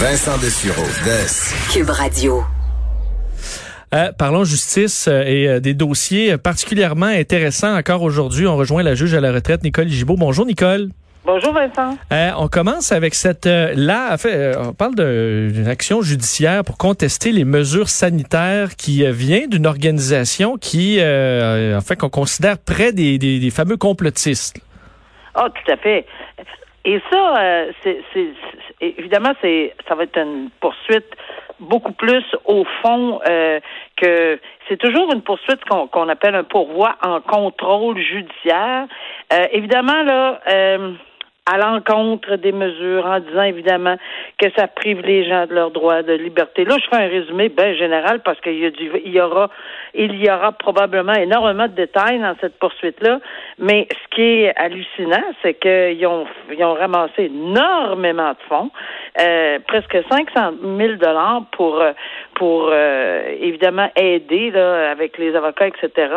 Vincent 0.00 0.38
Dessureau, 0.38 0.86
Des. 1.04 1.70
Cube 1.70 1.90
Radio. 1.90 2.42
Euh, 3.92 4.12
parlons 4.18 4.44
justice 4.44 5.08
euh, 5.08 5.24
et 5.26 5.46
euh, 5.46 5.60
des 5.60 5.74
dossiers 5.74 6.38
particulièrement 6.38 7.04
intéressants 7.04 7.76
encore 7.76 8.00
aujourd'hui. 8.00 8.46
On 8.46 8.56
rejoint 8.56 8.82
la 8.82 8.94
juge 8.94 9.12
à 9.12 9.20
la 9.20 9.30
retraite, 9.30 9.62
Nicole 9.62 9.88
Gibault. 9.88 10.16
Bonjour, 10.16 10.46
Nicole. 10.46 10.88
Bonjour 11.26 11.52
Vincent. 11.52 11.98
on 12.10 12.48
commence 12.48 12.92
avec 12.92 13.14
cette 13.14 13.44
là, 13.44 14.16
fait, 14.16 14.56
on 14.56 14.72
parle 14.72 14.94
d'une 14.94 15.68
action 15.68 16.00
judiciaire 16.00 16.64
pour 16.64 16.78
contester 16.78 17.30
les 17.30 17.44
mesures 17.44 17.90
sanitaires 17.90 18.76
qui 18.76 19.04
vient 19.12 19.48
d'une 19.48 19.66
organisation 19.66 20.56
qui, 20.56 20.96
en 20.98 21.80
fait, 21.82 21.96
qu'on 21.96 22.08
considère 22.08 22.56
près 22.56 22.94
des, 22.94 23.18
des, 23.18 23.50
fameux 23.50 23.76
complotistes. 23.76 24.62
Oh, 25.36 25.46
tout 25.48 25.72
à 25.72 25.76
fait. 25.76 26.06
Et 26.86 27.02
ça, 27.10 27.66
c'est 27.84 27.98
évidemment, 28.80 29.32
c'est 29.40 29.74
ça 29.88 29.94
va 29.94 30.04
être 30.04 30.18
une 30.18 30.50
poursuite 30.60 31.06
beaucoup 31.60 31.92
plus 31.92 32.24
au 32.46 32.64
fond 32.82 33.20
euh, 33.28 33.60
que 33.96 34.40
c'est 34.68 34.78
toujours 34.78 35.12
une 35.12 35.22
poursuite 35.22 35.60
qu'on 35.64 36.08
appelle 36.08 36.34
un 36.34 36.44
pourvoi 36.44 36.96
en 37.02 37.20
contrôle 37.20 37.98
judiciaire. 37.98 38.86
Euh, 39.32 39.46
évidemment, 39.52 40.02
là, 40.02 40.40
euh, 40.48 40.92
à 41.50 41.58
l'encontre 41.58 42.36
des 42.36 42.52
mesures 42.52 43.06
en 43.06 43.18
disant 43.18 43.42
évidemment 43.42 43.96
que 44.38 44.46
ça 44.56 44.68
prive 44.68 45.00
les 45.00 45.28
gens 45.28 45.46
de 45.46 45.54
leurs 45.54 45.70
droits 45.70 46.02
de 46.02 46.12
liberté. 46.12 46.64
Là, 46.64 46.76
je 46.78 46.88
fais 46.88 47.02
un 47.02 47.08
résumé 47.08 47.48
bien 47.48 47.74
général 47.74 48.20
parce 48.20 48.40
qu'il 48.40 48.58
y, 48.58 48.66
a 48.66 48.70
du, 48.70 48.90
il 49.04 49.12
y 49.12 49.20
aura 49.20 49.50
il 49.94 50.22
y 50.22 50.30
aura 50.30 50.52
probablement 50.52 51.14
énormément 51.14 51.66
de 51.66 51.72
détails 51.72 52.20
dans 52.20 52.36
cette 52.40 52.58
poursuite-là. 52.58 53.20
Mais 53.58 53.88
ce 53.90 54.14
qui 54.14 54.22
est 54.22 54.54
hallucinant, 54.56 55.24
c'est 55.42 55.54
qu'ils 55.54 56.06
ont, 56.06 56.26
ils 56.50 56.62
ont 56.62 56.74
ramassé 56.74 57.24
énormément 57.24 58.30
de 58.30 58.38
fonds, 58.48 58.70
euh, 59.20 59.58
presque 59.66 59.98
500 60.08 60.52
000 60.78 60.94
dollars 60.94 61.42
pour 61.52 61.82
pour 62.40 62.70
euh, 62.72 63.36
évidemment 63.38 63.90
aider 63.96 64.50
là, 64.50 64.90
avec 64.92 65.18
les 65.18 65.36
avocats, 65.36 65.66
etc. 65.66 66.10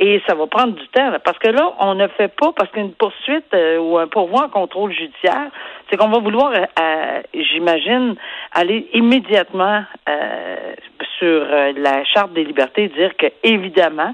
Et 0.00 0.20
ça 0.26 0.34
va 0.34 0.48
prendre 0.48 0.72
du 0.72 0.88
temps 0.88 1.12
parce 1.24 1.38
que 1.38 1.46
là, 1.46 1.74
on 1.78 1.94
ne 1.94 2.08
fait 2.08 2.26
pas 2.26 2.50
parce 2.56 2.72
qu'une 2.72 2.92
poursuite 2.92 3.54
euh, 3.54 3.78
ou 3.78 3.96
un 3.96 4.08
pourvoi 4.08 4.46
en 4.46 4.48
contrôle 4.48 4.92
judiciaire, 4.92 5.52
c'est 5.88 5.96
qu'on 5.96 6.08
va 6.08 6.18
vouloir, 6.18 6.50
euh, 6.52 7.22
j'imagine, 7.32 8.16
aller 8.50 8.88
immédiatement 8.94 9.84
sur 11.20 11.46
la 11.76 12.04
charte 12.04 12.32
des 12.32 12.44
libertés, 12.44 12.88
dire 12.88 13.16
que 13.16 13.26
évidemment, 13.44 14.12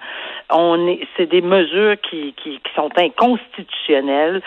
on 0.53 0.87
est, 0.89 1.01
c'est 1.17 1.27
des 1.27 1.41
mesures 1.41 1.97
qui, 2.03 2.35
qui, 2.35 2.61
qui 2.61 2.75
sont 2.75 2.91
inconstitutionnelles, 2.97 4.43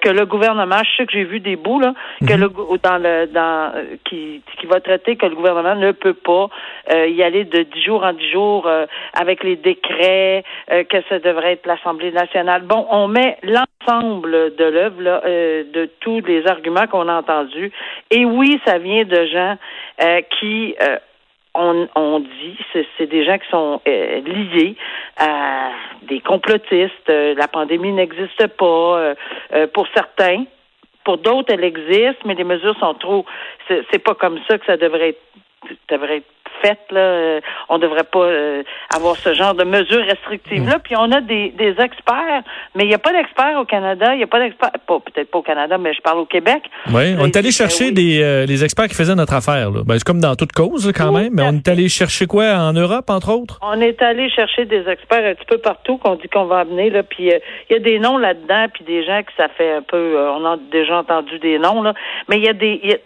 que 0.00 0.08
le 0.08 0.24
gouvernement, 0.24 0.78
je 0.82 0.96
sais 0.96 1.06
que 1.06 1.12
j'ai 1.12 1.24
vu 1.24 1.40
des 1.40 1.56
bouts 1.56 1.80
là, 1.80 1.94
que 2.26 2.32
mhm. 2.32 2.40
le 2.40 2.78
dans 2.82 2.98
le 2.98 3.26
dans 3.26 3.72
qui 4.04 4.40
qui 4.58 4.66
va 4.66 4.80
traiter 4.80 5.16
que 5.16 5.26
le 5.26 5.34
gouvernement 5.34 5.74
ne 5.74 5.92
peut 5.92 6.14
pas 6.14 6.48
euh, 6.90 7.08
y 7.08 7.22
aller 7.22 7.44
de 7.44 7.62
dix 7.62 7.82
jours 7.82 8.04
en 8.04 8.12
dix 8.12 8.30
jours 8.30 8.66
euh, 8.66 8.86
avec 9.14 9.42
les 9.44 9.56
décrets, 9.56 10.44
euh, 10.70 10.84
que 10.84 10.98
ça 11.08 11.18
devrait 11.18 11.52
être 11.52 11.66
l'Assemblée 11.66 12.12
nationale. 12.12 12.62
Bon, 12.62 12.86
on 12.90 13.08
met 13.08 13.38
l'ensemble 13.42 14.54
de 14.56 14.64
l'œuvre, 14.64 14.94
de 14.98 15.90
tous 16.00 16.20
les 16.20 16.46
arguments 16.46 16.86
qu'on 16.86 17.08
a 17.08 17.14
entendus. 17.14 17.72
Et 18.10 18.24
oui, 18.24 18.60
ça 18.66 18.78
vient 18.78 19.04
de 19.04 19.26
gens 19.26 19.56
qui 20.40 20.74
on, 21.54 21.88
on, 21.94 22.20
dit, 22.20 22.58
c'est 22.98 23.06
des 23.06 23.24
gens 23.24 23.38
qui 23.38 23.48
sont 23.50 23.80
liés 23.86 24.76
à 25.16 25.70
des 26.02 26.20
complotistes. 26.20 27.08
la 27.08 27.48
pandémie 27.48 27.92
n'existe 27.92 28.46
pas 28.56 29.14
pour 29.72 29.86
certains. 29.94 30.44
Pour 31.04 31.18
d'autres, 31.18 31.52
elle 31.52 31.64
existe, 31.64 32.24
mais 32.24 32.34
les 32.34 32.44
mesures 32.44 32.76
sont 32.78 32.94
trop. 32.94 33.24
C'est 33.68 33.98
pas 33.98 34.14
comme 34.14 34.40
ça 34.48 34.58
que 34.58 34.66
ça 34.66 34.76
devrait 34.76 35.16
devrait 35.88 36.18
être 36.18 36.33
fait. 36.62 36.78
Là, 36.90 37.00
euh, 37.00 37.40
on 37.68 37.78
devrait 37.78 38.04
pas 38.04 38.24
euh, 38.24 38.62
avoir 38.94 39.16
ce 39.16 39.34
genre 39.34 39.54
de 39.54 39.64
mesures 39.64 40.04
restrictives-là. 40.04 40.78
Mm. 40.78 40.82
Puis 40.82 40.94
on 40.96 41.10
a 41.12 41.20
des, 41.20 41.50
des 41.50 41.74
experts, 41.80 42.42
mais 42.74 42.84
il 42.84 42.88
n'y 42.88 42.94
a 42.94 42.98
pas 42.98 43.12
d'experts 43.12 43.58
au 43.58 43.64
Canada. 43.64 44.14
Il 44.14 44.18
n'y 44.18 44.24
a 44.24 44.26
pas 44.26 44.40
d'experts, 44.40 44.70
peut-être 44.86 45.30
pas 45.30 45.38
au 45.38 45.42
Canada, 45.42 45.78
mais 45.78 45.94
je 45.94 46.00
parle 46.00 46.18
au 46.18 46.26
Québec. 46.26 46.62
Oui, 46.92 47.14
on 47.18 47.26
est 47.26 47.36
allé 47.36 47.50
chercher 47.50 47.90
des 47.90 48.22
euh, 48.22 48.46
les 48.46 48.64
experts 48.64 48.88
qui 48.88 48.94
faisaient 48.94 49.14
notre 49.14 49.34
affaire. 49.34 49.70
Là. 49.70 49.80
Ben, 49.84 49.94
c'est 49.94 50.04
comme 50.04 50.20
dans 50.20 50.36
toute 50.36 50.52
cause 50.52 50.90
quand 50.94 51.12
même, 51.12 51.32
mais 51.34 51.42
on 51.42 51.54
est 51.54 51.68
allé 51.68 51.88
chercher 51.88 52.26
quoi 52.26 52.54
en 52.54 52.72
Europe, 52.72 53.08
entre 53.08 53.32
autres? 53.32 53.58
On 53.62 53.80
est 53.80 54.00
allé 54.02 54.30
chercher 54.30 54.64
des 54.64 54.88
experts 54.88 55.24
un 55.24 55.34
petit 55.34 55.46
peu 55.46 55.58
partout 55.58 55.98
qu'on 55.98 56.16
dit 56.16 56.28
qu'on 56.28 56.44
va 56.44 56.60
amener. 56.60 56.90
Là, 56.90 57.02
puis 57.02 57.30
il 57.70 57.72
y 57.72 57.74
a 57.74 57.78
des 57.78 57.98
noms 57.98 58.18
là-dedans, 58.18 58.66
puis 58.72 58.84
des 58.84 59.04
gens 59.04 59.22
que 59.22 59.32
ça 59.36 59.48
fait 59.48 59.72
un 59.72 59.82
peu, 59.82 60.16
on 60.18 60.44
a 60.44 60.56
déjà 60.70 60.98
entendu 60.98 61.38
des 61.38 61.58
noms, 61.58 61.82
là, 61.82 61.94
mais 62.28 62.38
il 62.38 62.44
y 62.44 62.48
a 62.48 62.52
des 62.52 63.00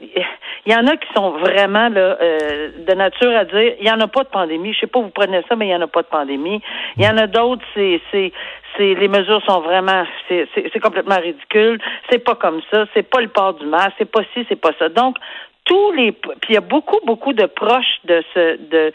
il 0.66 0.72
y, 0.72 0.76
en 0.76 0.86
a 0.86 0.96
qui 0.96 1.08
sont 1.14 1.30
vraiment 1.38 1.88
là, 1.88 2.18
de 2.20 2.94
nature 2.94 3.37
à 3.38 3.44
dire 3.44 3.74
il 3.78 3.84
n'y 3.84 3.90
en 3.90 4.00
a 4.00 4.08
pas 4.08 4.24
de 4.24 4.28
pandémie. 4.28 4.72
Je 4.74 4.80
sais 4.80 4.86
pas, 4.86 5.00
vous 5.00 5.10
prenez 5.10 5.42
ça, 5.48 5.56
mais 5.56 5.66
il 5.66 5.68
n'y 5.68 5.74
en 5.74 5.82
a 5.82 5.86
pas 5.86 6.02
de 6.02 6.08
pandémie. 6.08 6.60
Il 6.96 7.04
y 7.04 7.08
en 7.08 7.16
a 7.16 7.26
d'autres, 7.26 7.64
c'est, 7.74 8.00
c'est, 8.10 8.32
c'est, 8.76 8.94
les 8.94 9.08
mesures 9.08 9.42
sont 9.46 9.60
vraiment, 9.60 10.04
c'est, 10.28 10.48
c'est, 10.54 10.80
complètement 10.80 11.16
ridicule. 11.16 11.80
C'est 12.10 12.18
pas 12.18 12.34
comme 12.34 12.60
ça. 12.70 12.86
C'est 12.94 13.08
pas 13.08 13.20
le 13.20 13.28
port 13.28 13.54
du 13.54 13.66
masque. 13.66 13.94
C'est 13.98 14.10
pas 14.10 14.22
ci, 14.34 14.44
c'est 14.48 14.60
pas 14.60 14.72
ça. 14.78 14.88
Donc, 14.88 15.16
tous 15.64 15.92
les 15.92 16.12
puis 16.12 16.50
il 16.50 16.54
y 16.54 16.56
a 16.56 16.62
beaucoup 16.62 16.98
beaucoup 17.04 17.34
de 17.34 17.44
proches 17.44 18.00
de 18.04 18.24
ce 18.32 18.56
de 18.56 18.92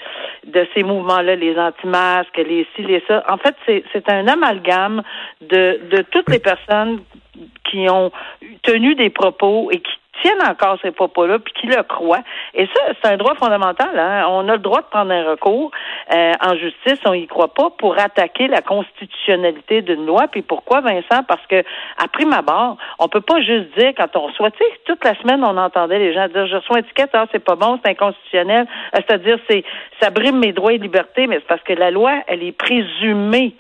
de 0.47 0.67
ces 0.73 0.81
mouvements-là, 0.81 1.35
les 1.35 1.55
anti-masques, 1.57 2.35
les 2.37 2.65
ci, 2.75 2.81
les 2.81 3.03
ça. 3.07 3.23
En 3.29 3.37
fait, 3.37 3.55
c'est 3.65 3.83
c'est 3.93 4.09
un 4.09 4.27
amalgame 4.27 5.03
de 5.41 5.79
de 5.91 6.01
toutes 6.09 6.29
les 6.29 6.39
personnes 6.39 7.01
qui 7.69 7.87
ont 7.89 8.11
tenu 8.63 8.95
des 8.95 9.09
propos 9.09 9.69
et 9.71 9.79
qui 9.79 9.93
tiennent 10.22 10.41
encore 10.47 10.78
ces 10.81 10.91
propos-là, 10.91 11.40
puis 11.40 11.53
qui 11.53 11.68
le 11.68 11.81
croient. 11.84 12.24
Et 12.53 12.68
ça, 12.68 12.81
c'est 13.01 13.12
un 13.12 13.18
droit 13.18 13.35
fondamental. 13.35 13.97
Hein? 13.97 14.25
On 14.29 14.47
a 14.47 14.53
le 14.53 14.59
droit 14.59 14.81
de 14.81 14.85
prendre 14.85 15.12
un 15.12 15.24
recours 15.24 15.72
euh, 16.13 16.31
en 16.41 16.56
justice, 16.56 17.00
on 17.06 17.13
y 17.13 17.28
croit 17.28 17.53
pas, 17.53 17.69
pour 17.78 17.97
attaquer 18.00 18.47
la 18.47 18.62
constitutionnalité 18.62 19.81
d'une 19.81 20.06
loi. 20.06 20.28
Puis 20.31 20.41
pourquoi, 20.41 20.81
Vincent? 20.81 21.23
Parce 21.28 21.46
que, 21.47 21.63
à 21.97 22.07
prime 22.12 22.34
abord, 22.34 22.78
on 23.00 23.07
peut 23.07 23.22
pas 23.22 23.41
juste 23.41 23.78
dire 23.78 23.91
quand 23.97 24.16
on 24.16 24.28
reçoit, 24.28 24.52
tu 24.52 24.59
sais, 24.59 24.72
toute 24.85 25.03
la 25.03 25.16
semaine, 25.16 25.44
on 25.44 25.57
entendait 25.57 26.00
les 26.00 26.13
gens 26.13 26.28
dire, 26.28 26.47
je 26.47 26.56
reçois 26.56 26.79
une 26.79 26.85
étiquette, 26.85 27.12
ah, 27.13 27.25
c'est 27.31 27.44
pas 27.44 27.56
bon, 27.56 27.79
c'est 27.84 27.91
inconstitutionnel. 27.91 28.68
Euh, 28.96 29.00
c'est-à-dire, 29.07 29.40
c'est, 29.50 29.63
ça 30.02 30.09
brime 30.09 30.40
mes 30.40 30.53
droits 30.53 30.73
et 30.73 30.78
libertés, 30.78 31.28
mais 31.28 31.35
c'est 31.38 31.47
parce 31.47 31.63
que 31.63 31.73
la 31.73 31.91
loi, 31.91 32.13
elle 32.28 32.44
est 32.44 32.57
présumée 32.57 33.56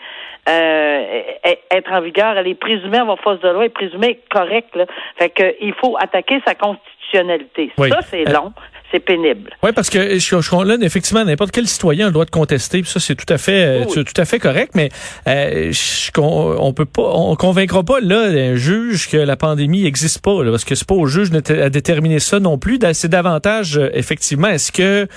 être 0.47 1.91
en 1.91 2.01
vigueur. 2.01 2.37
Elle 2.37 2.47
est 2.47 2.55
présumée 2.55 2.97
avoir 2.97 3.19
force 3.19 3.39
de 3.39 3.49
loi, 3.49 3.61
elle 3.61 3.67
est 3.67 3.69
présumée 3.69 4.19
correcte. 4.29 4.77
Fait 5.17 5.29
que 5.29 5.55
il 5.61 5.73
faut 5.73 5.97
attaquer 5.99 6.41
sa 6.45 6.55
constitutionnalité. 6.55 7.71
Ça, 7.77 8.01
c'est 8.01 8.27
euh, 8.27 8.33
long 8.33 8.53
c'est 8.93 8.99
pénible. 8.99 9.49
Oui, 9.63 9.71
parce 9.73 9.89
que 9.89 10.19
je, 10.19 10.41
je, 10.41 10.63
là, 10.63 10.77
effectivement, 10.81 11.25
n'importe 11.25 11.51
quel 11.51 11.67
citoyen 11.67 12.05
a 12.05 12.09
le 12.09 12.13
droit 12.13 12.25
de 12.25 12.29
contester, 12.29 12.83
ça 12.85 12.99
c'est 12.99 13.15
tout 13.15 13.31
à 13.33 13.39
fait, 13.39 13.85
tout 13.87 14.03
à 14.15 14.25
fait 14.25 14.37
correct, 14.37 14.73
mais 14.75 14.89
euh, 15.27 15.71
on, 16.17 16.73
peut 16.73 16.85
pas, 16.85 17.01
on 17.01 17.35
convaincra 17.35 17.83
pas 17.83 17.99
là 17.99 18.21
un 18.25 18.55
juge 18.55 19.09
que 19.09 19.17
la 19.17 19.35
pandémie 19.35 19.83
n'existe 19.83 20.21
pas, 20.21 20.43
parce 20.43 20.63
que 20.63 20.75
c'est 20.75 20.87
pas 20.87 20.93
au 20.93 21.07
juge 21.07 21.29
à 21.33 21.69
déterminer 21.69 22.19
ça 22.19 22.39
non 22.39 22.59
plus. 22.59 22.79
C'est 22.93 23.09
davantage, 23.09 23.77
euh, 23.77 23.89
effectivement, 23.93 24.49
est-ce 24.49 24.71
que 24.71 25.07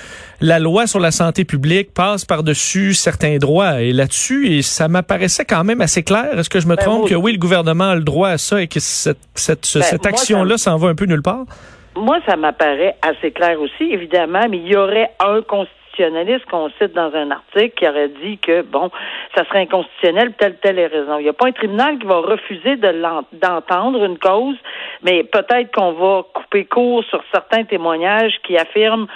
la 0.40 0.58
loi 0.58 0.86
sur 0.86 1.00
la 1.00 1.10
santé 1.10 1.44
publique 1.44 1.92
passe 1.92 2.24
par-dessus 2.24 2.94
certains 2.94 3.36
droits? 3.36 3.82
Et 3.82 3.92
là-dessus, 3.92 4.54
et 4.54 4.62
ça 4.62 4.88
m'apparaissait 4.88 5.44
quand 5.44 5.64
même 5.64 5.82
assez 5.82 6.02
clair. 6.02 6.38
Est-ce 6.38 6.48
que 6.48 6.60
je 6.60 6.66
me 6.66 6.76
ben, 6.76 6.82
trompe 6.82 7.08
que 7.10 7.14
oui, 7.14 7.32
le 7.32 7.38
gouvernement 7.38 7.90
a 7.90 7.94
le 7.94 8.04
droit 8.04 8.30
à 8.30 8.38
ça 8.38 8.62
et 8.62 8.68
que 8.68 8.80
cette, 8.80 9.18
cette, 9.34 9.70
ben, 9.74 9.82
cette 9.82 10.06
action-là 10.06 10.56
s'en 10.56 10.78
va 10.78 10.88
un 10.88 10.94
peu 10.94 11.04
nulle 11.04 11.22
part? 11.22 11.44
Moi, 11.96 12.18
ça 12.26 12.36
m'apparaît 12.36 12.96
assez 13.02 13.32
clair 13.32 13.60
aussi, 13.60 13.92
évidemment, 13.92 14.46
mais 14.48 14.58
il 14.58 14.68
y 14.68 14.76
aurait 14.76 15.10
un 15.20 15.42
constitutionnaliste 15.42 16.44
qu'on 16.46 16.68
cite 16.78 16.92
dans 16.92 17.14
un 17.14 17.30
article 17.30 17.72
qui 17.76 17.88
aurait 17.88 18.10
dit 18.22 18.38
que, 18.38 18.62
bon, 18.62 18.90
ça 19.34 19.44
serait 19.46 19.60
inconstitutionnel, 19.60 20.34
telle, 20.38 20.56
telle 20.58 20.78
raison. 20.78 21.18
Il 21.18 21.22
n'y 21.22 21.28
a 21.28 21.32
pas 21.32 21.46
un 21.46 21.52
tribunal 21.52 21.98
qui 21.98 22.06
va 22.06 22.18
refuser 22.18 22.76
d'entendre 22.76 24.04
une 24.04 24.18
cause, 24.18 24.56
mais 25.02 25.24
peut-être 25.24 25.72
qu'on 25.74 25.92
va 25.92 26.22
couper 26.34 26.66
court 26.66 27.02
sur 27.04 27.22
certains 27.32 27.64
témoignages 27.64 28.34
qui 28.42 28.58
affirment 28.58 29.06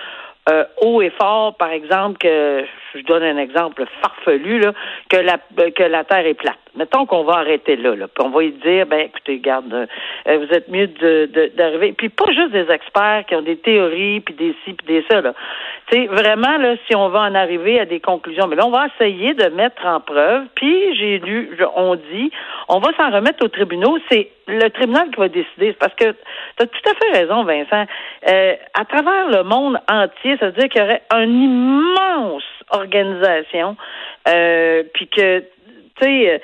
euh, 0.51 0.65
haut 0.81 1.01
et 1.03 1.11
fort, 1.11 1.57
par 1.57 1.71
exemple, 1.71 2.19
que 2.19 2.65
je 2.95 3.03
donne 3.03 3.23
un 3.23 3.39
exemple 3.39 3.85
farfelu, 4.03 4.59
là, 4.59 4.73
que 5.09 5.17
la 5.17 5.39
que 5.71 5.83
la 5.83 6.05
Terre 6.05 6.27
est 6.27 6.35
plate. 6.35 6.59
Mettons 6.77 7.07
qu'on 7.07 7.25
va 7.25 7.35
arrêter 7.35 7.77
là, 7.77 7.95
là 7.95 8.09
puis 8.09 8.25
on 8.27 8.31
va 8.31 8.45
y 8.45 8.53
dire, 8.53 8.87
ben 8.87 9.01
écoutez, 9.01 9.39
garde, 9.39 9.73
euh, 9.73 9.87
vous 10.27 10.53
êtes 10.55 10.69
mieux 10.69 10.87
de 10.87 11.51
d'arriver. 11.57 11.93
Puis 11.97 12.09
pas 12.09 12.33
juste 12.33 12.53
des 12.53 12.71
experts 12.71 13.25
qui 13.29 13.35
ont 13.35 13.43
des 13.43 13.59
théories, 13.59 14.21
puis 14.21 14.35
des 14.35 14.55
ci, 14.65 14.73
puis 14.73 14.87
des 14.87 15.05
ça. 15.11 15.21
Là. 15.21 15.35
Sais, 15.91 16.07
vraiment, 16.07 16.57
là, 16.59 16.75
si 16.87 16.95
on 16.95 17.09
va 17.09 17.21
en 17.21 17.35
arriver 17.35 17.81
à 17.81 17.85
des 17.85 18.01
conclusions, 18.01 18.47
mais 18.47 18.57
là, 18.57 18.67
on 18.67 18.71
va 18.71 18.87
essayer 18.87 19.35
de 19.35 19.47
mettre 19.49 19.85
en 19.87 20.01
preuve. 20.01 20.47
Puis 20.55 20.97
j'ai 20.97 21.19
lu, 21.19 21.57
on 21.77 21.95
dit, 21.95 22.31
on 22.69 22.79
va 22.79 22.91
s'en 22.97 23.11
remettre 23.11 23.45
au 23.45 23.49
tribunal. 23.49 24.01
C'est 24.11 24.29
le 24.47 24.69
tribunal 24.71 25.11
qui 25.11 25.21
va 25.21 25.29
décider. 25.29 25.73
Parce 25.75 25.95
que 25.95 26.11
tu 26.59 26.67
tout 26.67 26.91
à 26.91 26.95
fait 26.95 27.19
raison, 27.19 27.45
Vincent. 27.45 27.85
Euh, 28.29 28.55
à 28.75 28.85
travers 28.85 29.29
le 29.29 29.43
monde 29.45 29.79
entier, 29.91 30.37
ça 30.39 30.47
veut 30.47 30.53
dire 30.53 30.69
qu'il 30.69 30.81
y 30.81 30.85
aurait 30.85 31.03
un 31.11 31.29
immense 31.29 32.45
organisation, 32.71 33.77
euh, 34.29 34.85
puis 34.95 35.09
que, 35.09 35.41
tu 35.41 35.47
sais, 36.03 36.41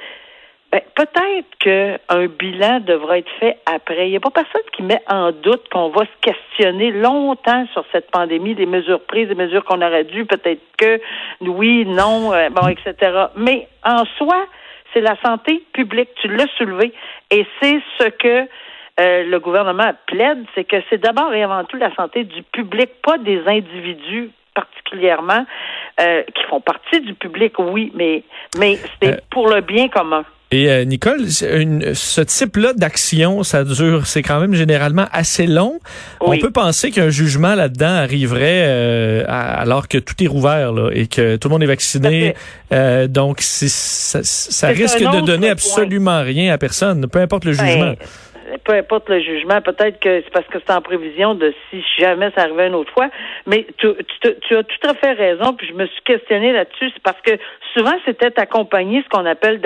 Ben, 0.76 0.82
peut-être 0.94 1.56
qu'un 1.58 2.26
bilan 2.26 2.80
devra 2.80 3.16
être 3.16 3.30
fait 3.40 3.56
après. 3.64 4.08
Il 4.08 4.10
n'y 4.10 4.16
a 4.16 4.20
pas 4.20 4.28
personne 4.28 4.60
qui 4.74 4.82
met 4.82 5.00
en 5.08 5.32
doute 5.32 5.66
qu'on 5.72 5.88
va 5.88 6.02
se 6.02 6.20
questionner 6.20 6.90
longtemps 6.90 7.66
sur 7.72 7.82
cette 7.92 8.10
pandémie, 8.10 8.54
des 8.54 8.66
mesures 8.66 9.00
prises, 9.00 9.26
des 9.28 9.34
mesures 9.34 9.64
qu'on 9.64 9.80
aurait 9.80 10.04
dû, 10.04 10.26
peut-être 10.26 10.60
que 10.76 11.00
oui, 11.40 11.86
non, 11.86 12.30
euh, 12.34 12.50
bon, 12.50 12.68
etc. 12.68 12.94
Mais 13.36 13.68
en 13.84 14.04
soi, 14.18 14.44
c'est 14.92 15.00
la 15.00 15.16
santé 15.24 15.64
publique. 15.72 16.10
Tu 16.20 16.28
l'as 16.28 16.46
soulevé. 16.58 16.92
Et 17.30 17.46
c'est 17.62 17.80
ce 17.98 18.08
que 18.08 18.46
euh, 19.00 19.24
le 19.24 19.40
gouvernement 19.40 19.92
plaide, 20.06 20.44
c'est 20.54 20.64
que 20.64 20.76
c'est 20.90 21.00
d'abord 21.00 21.32
et 21.32 21.42
avant 21.42 21.64
tout 21.64 21.78
la 21.78 21.94
santé 21.94 22.24
du 22.24 22.42
public, 22.42 22.90
pas 23.02 23.16
des 23.16 23.40
individus 23.46 24.30
particulièrement 24.54 25.46
euh, 26.00 26.22
qui 26.34 26.42
font 26.50 26.60
partie 26.60 27.00
du 27.00 27.14
public, 27.14 27.54
oui, 27.58 27.92
mais 27.94 28.24
mais 28.58 28.76
c'est 29.00 29.26
pour 29.30 29.48
le 29.48 29.62
bien 29.62 29.88
commun. 29.88 30.24
Et 30.52 30.70
euh, 30.70 30.84
Nicole, 30.84 31.22
une, 31.42 31.94
ce 31.94 32.20
type-là 32.20 32.72
d'action, 32.72 33.42
ça 33.42 33.64
dure, 33.64 34.06
c'est 34.06 34.22
quand 34.22 34.38
même 34.38 34.54
généralement 34.54 35.06
assez 35.10 35.44
long. 35.44 35.80
On 36.20 36.38
peut 36.38 36.52
penser 36.52 36.92
qu'un 36.92 37.08
jugement 37.08 37.56
là-dedans 37.56 37.96
arriverait 37.96 38.62
euh, 38.66 39.24
alors 39.26 39.88
que 39.88 39.98
tout 39.98 40.14
est 40.22 40.28
rouvert 40.28 40.72
là, 40.72 40.90
et 40.92 41.08
que 41.08 41.34
tout 41.34 41.48
le 41.48 41.52
monde 41.52 41.64
est 41.64 41.66
vacciné. 41.66 42.34
Euh, 42.72 43.08
donc, 43.08 43.38
ça, 43.40 44.20
ça 44.22 44.68
risque 44.68 45.00
de 45.00 45.26
donner 45.26 45.50
absolument 45.50 46.22
rien 46.22 46.52
à 46.52 46.58
personne, 46.58 47.08
peu 47.08 47.18
importe 47.18 47.44
le 47.44 47.56
ben, 47.56 47.66
jugement. 47.66 47.94
peu 48.62 48.74
importe 48.74 49.08
le 49.08 49.20
jugement, 49.20 49.60
peut-être 49.62 49.98
que 49.98 50.22
c'est 50.22 50.32
parce 50.32 50.46
que 50.46 50.58
c'est 50.64 50.72
en 50.72 50.80
prévision 50.80 51.34
de 51.34 51.52
si 51.70 51.82
jamais 51.98 52.30
ça 52.36 52.42
arrivait 52.42 52.68
une 52.68 52.76
autre 52.76 52.92
fois, 52.92 53.08
mais 53.46 53.66
tu, 53.78 53.88
tu, 54.20 54.56
as 54.56 54.62
tout 54.62 54.88
à 54.88 54.94
fait 54.94 55.12
raison, 55.12 55.54
puis 55.54 55.66
je 55.66 55.74
me 55.74 55.86
suis 55.86 56.02
questionné 56.04 56.52
là-dessus, 56.52 56.90
c'est 56.94 57.02
parce 57.02 57.20
que 57.20 57.32
souvent 57.76 57.94
c'était 58.04 58.38
accompagné 58.40 59.02
ce 59.02 59.08
qu'on 59.08 59.26
appelle 59.26 59.60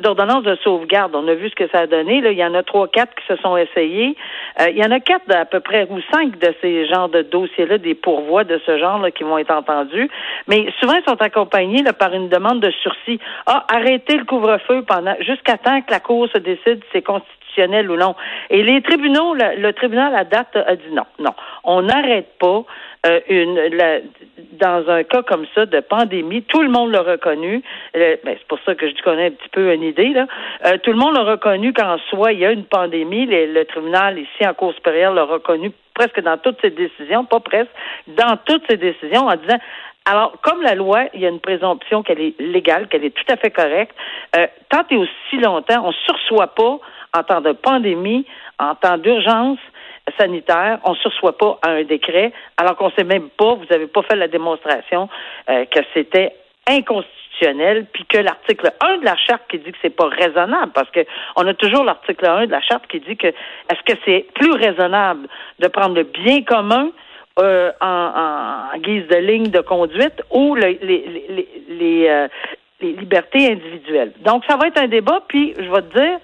d'ordonnance 0.00 0.42
de, 0.44 0.56
sauvegarde. 0.62 1.14
On 1.14 1.28
a 1.28 1.34
vu 1.34 1.50
ce 1.50 1.54
que 1.54 1.68
ça 1.68 1.80
a 1.80 1.86
donné, 1.86 2.22
il 2.24 2.38
y 2.38 2.44
en 2.44 2.54
a 2.54 2.62
trois, 2.62 2.88
quatre 2.88 3.14
qui 3.14 3.26
se 3.26 3.36
sont 3.42 3.56
essayés. 3.56 4.16
Euh, 4.60 4.70
il 4.70 4.78
y 4.78 4.84
en 4.84 4.90
a 4.90 5.00
quatre 5.00 5.30
à 5.34 5.44
peu 5.44 5.60
près, 5.60 5.86
ou 5.90 6.00
cinq 6.12 6.38
de 6.38 6.54
ces 6.60 6.86
genres 6.86 7.08
de 7.08 7.22
dossiers-là, 7.22 7.78
des 7.78 7.94
pourvois 7.94 8.44
de 8.44 8.60
ce 8.64 8.78
genre-là 8.78 9.10
qui 9.10 9.24
vont 9.24 9.38
être 9.38 9.52
entendus, 9.52 10.08
mais 10.48 10.66
souvent 10.80 10.94
ils 10.94 11.04
sont 11.08 11.20
accompagnés 11.20 11.82
là, 11.82 11.92
par 11.92 12.14
une 12.14 12.28
demande 12.28 12.60
de 12.60 12.70
sursis. 12.70 13.18
Ah, 13.46 13.66
arrêtez 13.68 14.16
le 14.16 14.24
couvre-feu 14.24 14.82
pendant 14.86 15.14
jusqu'à 15.20 15.58
temps 15.58 15.80
que 15.82 15.90
la 15.90 16.00
Cour 16.00 16.28
se 16.32 16.38
décide 16.38 16.82
si 16.84 16.90
c'est 16.92 17.02
constitué 17.02 17.34
ou 17.58 17.96
non. 17.96 18.14
Et 18.50 18.62
les 18.62 18.82
tribunaux, 18.82 19.34
le, 19.34 19.72
tribunal 19.72 20.14
à 20.14 20.24
date 20.24 20.56
a 20.56 20.76
dit 20.76 20.90
non, 20.92 21.04
non, 21.18 21.34
on 21.64 21.82
n'arrête 21.82 22.28
pas 22.38 22.64
euh, 23.06 23.20
une 23.28 23.60
dans 24.52 24.88
un 24.88 25.02
cas 25.02 25.22
comme 25.22 25.46
ça 25.54 25.66
de 25.66 25.80
pandémie, 25.80 26.42
tout 26.42 26.62
le 26.62 26.70
monde 26.70 26.90
l'a 26.90 27.02
reconnu. 27.02 27.62
Euh, 27.96 28.16
ben, 28.24 28.36
c'est 28.38 28.48
pour 28.48 28.58
ça 28.64 28.74
que 28.74 28.88
je 28.88 29.02
connais 29.02 29.26
un 29.26 29.30
petit 29.30 29.48
peu 29.50 29.74
une 29.74 29.82
idée 29.82 30.08
là. 30.08 30.26
Euh, 30.64 30.78
tout 30.82 30.90
le 30.90 30.96
monde 30.96 31.14
l'a 31.14 31.24
reconnu 31.24 31.72
qu'en 31.72 31.98
soi 32.10 32.32
il 32.32 32.38
y 32.38 32.46
a 32.46 32.52
une 32.52 32.64
pandémie. 32.64 33.26
le 33.26 33.64
tribunal 33.64 34.18
ici 34.18 34.46
en 34.46 34.54
Cour 34.54 34.72
supérieure 34.74 35.12
l'a 35.12 35.24
reconnu 35.24 35.72
presque 35.94 36.20
dans 36.22 36.38
toutes 36.38 36.60
ses 36.62 36.70
décisions, 36.70 37.24
pas 37.24 37.40
presque, 37.40 37.70
dans 38.08 38.38
toutes 38.44 38.64
ses 38.70 38.76
décisions 38.76 39.26
en 39.26 39.36
disant 39.36 39.58
alors, 40.06 40.34
comme 40.42 40.60
la 40.60 40.74
loi, 40.74 41.04
il 41.14 41.20
y 41.20 41.26
a 41.26 41.30
une 41.30 41.40
présomption 41.40 42.02
qu'elle 42.02 42.20
est 42.20 42.38
légale, 42.38 42.88
qu'elle 42.88 43.04
est 43.04 43.14
tout 43.14 43.32
à 43.32 43.36
fait 43.36 43.50
correcte. 43.50 43.96
tant 44.68 44.84
et 44.90 44.96
aussi 44.96 45.36
longtemps, 45.42 45.82
on 45.82 45.88
ne 45.88 45.92
sursoit 46.04 46.48
pas 46.48 46.78
en 47.16 47.22
temps 47.22 47.40
de 47.40 47.52
pandémie, 47.52 48.26
en 48.58 48.74
temps 48.74 48.98
d'urgence 48.98 49.58
sanitaire, 50.18 50.80
on 50.84 50.90
ne 50.90 50.96
sursoit 50.96 51.36
pas 51.36 51.58
à 51.62 51.70
un 51.70 51.84
décret, 51.84 52.32
alors 52.56 52.76
qu'on 52.76 52.88
ne 52.88 52.92
sait 52.92 53.04
même 53.04 53.30
pas, 53.30 53.54
vous 53.54 53.64
n'avez 53.70 53.86
pas 53.86 54.02
fait 54.02 54.16
la 54.16 54.28
démonstration 54.28 55.08
euh, 55.48 55.64
que 55.66 55.80
c'était 55.94 56.34
inconstitutionnel, 56.68 57.86
puis 57.92 58.04
que 58.06 58.18
l'article 58.18 58.72
1 58.80 58.98
de 58.98 59.04
la 59.04 59.16
charte 59.16 59.42
qui 59.50 59.58
dit 59.58 59.72
que 59.72 59.78
c'est 59.82 59.94
pas 59.94 60.08
raisonnable, 60.08 60.72
parce 60.72 60.90
que 60.90 61.00
on 61.36 61.46
a 61.46 61.54
toujours 61.54 61.84
l'article 61.84 62.26
1 62.26 62.46
de 62.46 62.50
la 62.50 62.60
charte 62.60 62.86
qui 62.86 63.00
dit 63.00 63.16
que 63.16 63.28
est-ce 63.28 63.82
que 63.92 63.98
c'est 64.04 64.26
plus 64.34 64.52
raisonnable 64.52 65.28
de 65.58 65.68
prendre 65.68 65.94
le 65.94 66.04
bien 66.04 66.42
commun 66.42 66.90
euh, 67.40 67.72
en, 67.80 68.78
guise 68.78 69.06
de 69.08 69.16
ligne 69.16 69.50
de 69.50 69.60
conduite 69.60 70.22
ou 70.30 70.54
les, 70.54 70.78
les, 70.82 71.48
les, 71.68 72.08
euh, 72.08 72.28
les 72.80 72.92
libertés 72.92 73.52
individuelles? 73.52 74.12
Donc, 74.20 74.44
ça 74.48 74.56
va 74.56 74.68
être 74.68 74.80
un 74.80 74.88
débat, 74.88 75.22
puis 75.26 75.54
je 75.58 75.68
vais 75.70 75.82
te 75.82 75.98
dire, 75.98 76.18